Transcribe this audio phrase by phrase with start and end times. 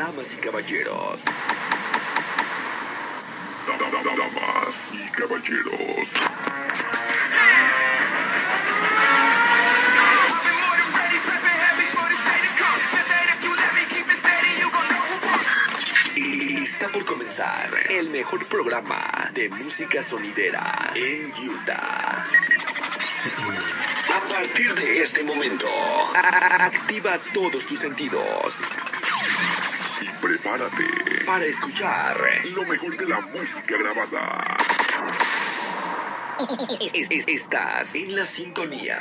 [0.00, 1.20] Damas y caballeros.
[3.68, 6.14] Damas y caballeros.
[16.16, 22.22] Y está por comenzar el mejor programa de música sonidera en Utah.
[24.16, 25.68] A partir de este momento,
[26.14, 28.54] activa todos tus sentidos
[30.00, 30.84] Y prepárate.
[31.26, 32.16] para escuchar
[32.54, 34.56] Lo mejor de la música grabada.
[36.94, 39.00] Es- es- Estás en la sintonía.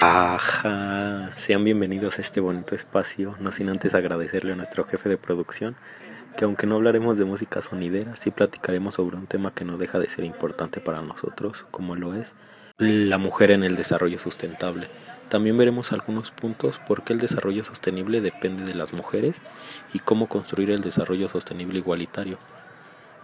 [0.00, 5.16] Ajá, sean bienvenidos a este bonito espacio, no sin antes agradecerle a nuestro jefe de
[5.16, 5.76] producción,
[6.36, 9.98] que aunque no hablaremos de música sonidera, sí platicaremos sobre un tema que no deja
[9.98, 12.34] de ser importante para nosotros, como lo es
[12.78, 14.88] la mujer en el desarrollo sustentable.
[15.28, 19.36] También veremos algunos puntos por qué el desarrollo sostenible depende de las mujeres
[19.92, 22.38] y cómo construir el desarrollo sostenible igualitario.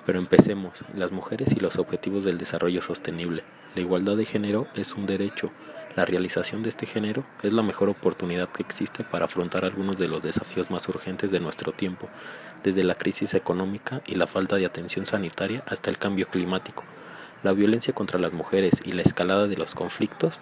[0.05, 3.45] Pero empecemos, las mujeres y los objetivos del desarrollo sostenible.
[3.77, 5.53] La igualdad de género es un derecho.
[5.95, 10.09] La realización de este género es la mejor oportunidad que existe para afrontar algunos de
[10.09, 12.09] los desafíos más urgentes de nuestro tiempo,
[12.65, 16.83] desde la crisis económica y la falta de atención sanitaria hasta el cambio climático.
[17.45, 20.41] La violencia contra las mujeres y la escalada de los conflictos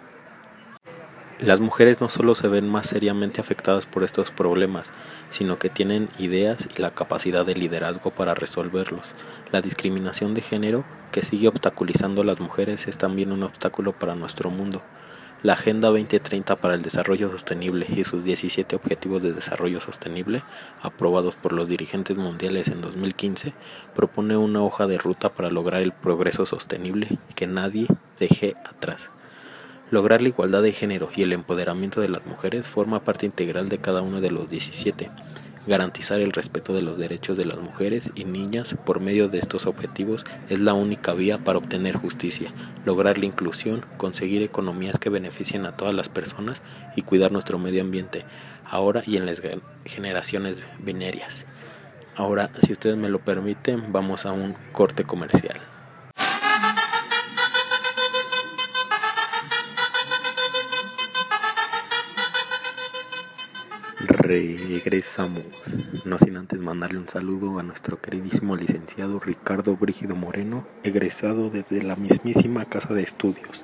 [1.41, 4.91] las mujeres no solo se ven más seriamente afectadas por estos problemas,
[5.31, 9.15] sino que tienen ideas y la capacidad de liderazgo para resolverlos.
[9.51, 14.13] La discriminación de género que sigue obstaculizando a las mujeres es también un obstáculo para
[14.13, 14.83] nuestro mundo.
[15.41, 20.43] La Agenda 2030 para el Desarrollo Sostenible y sus 17 Objetivos de Desarrollo Sostenible,
[20.83, 23.53] aprobados por los dirigentes mundiales en 2015,
[23.95, 27.87] propone una hoja de ruta para lograr el progreso sostenible que nadie
[28.19, 29.09] deje atrás.
[29.91, 33.77] Lograr la igualdad de género y el empoderamiento de las mujeres forma parte integral de
[33.77, 35.11] cada uno de los 17.
[35.67, 39.67] Garantizar el respeto de los derechos de las mujeres y niñas por medio de estos
[39.67, 42.51] objetivos es la única vía para obtener justicia,
[42.85, 46.63] lograr la inclusión, conseguir economías que beneficien a todas las personas
[46.95, 48.23] y cuidar nuestro medio ambiente,
[48.65, 51.45] ahora y en las ge- generaciones venerias.
[52.15, 55.59] Ahora, si ustedes me lo permiten, vamos a un corte comercial.
[64.07, 65.43] Regresamos,
[66.05, 71.83] no sin antes mandarle un saludo a nuestro queridísimo licenciado Ricardo Brígido Moreno, egresado desde
[71.83, 73.63] la mismísima casa de estudios.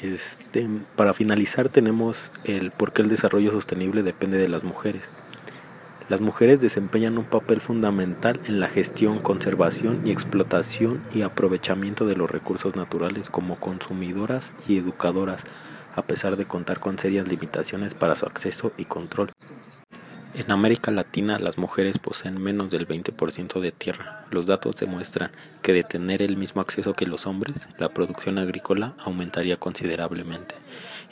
[0.00, 5.02] Este, para finalizar tenemos el por qué el desarrollo sostenible depende de las mujeres.
[6.08, 12.14] Las mujeres desempeñan un papel fundamental en la gestión, conservación y explotación y aprovechamiento de
[12.14, 15.44] los recursos naturales como consumidoras y educadoras,
[15.94, 19.30] a pesar de contar con serias limitaciones para su acceso y control.
[20.32, 24.24] En América Latina las mujeres poseen menos del 20% de tierra.
[24.30, 28.94] Los datos demuestran que de tener el mismo acceso que los hombres, la producción agrícola
[29.04, 30.54] aumentaría considerablemente.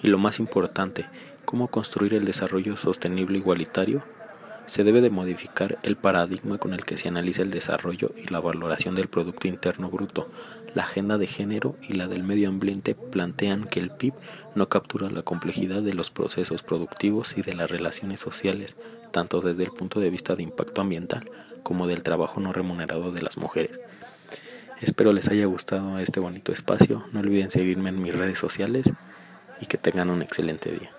[0.03, 1.07] Y lo más importante,
[1.45, 4.05] ¿cómo construir el desarrollo sostenible igualitario?
[4.69, 8.39] Se debe de modificar el paradigma con el que se analiza el desarrollo y la
[8.39, 10.29] valoración del Producto Interno Bruto.
[10.75, 14.13] La agenda de género y la del medio ambiente plantean que el PIB
[14.55, 18.77] no captura la complejidad de los procesos productivos y de las relaciones sociales,
[19.11, 21.31] tanto desde el punto de vista de impacto ambiental
[21.63, 23.81] como del trabajo no remunerado de las mujeres.
[24.83, 27.07] Espero les haya gustado este bonito espacio.
[27.13, 28.87] No olviden seguirme en mis redes sociales
[29.63, 30.98] y que tengan un excelente día.